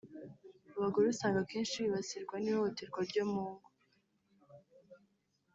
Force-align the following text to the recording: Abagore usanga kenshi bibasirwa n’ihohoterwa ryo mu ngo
Abagore 0.75 1.05
usanga 1.13 1.47
kenshi 1.51 1.83
bibasirwa 1.83 2.35
n’ihohoterwa 2.39 2.99
ryo 3.09 3.23
mu 3.31 3.45
ngo 3.51 3.69